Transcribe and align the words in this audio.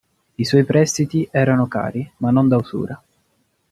I 0.33 0.43
suoi 0.45 0.65
prestiti 0.65 1.29
erano 1.31 1.67
cari, 1.67 2.11
ma 2.17 2.31
non 2.31 2.47
da 2.47 2.55
usura. 2.55 2.99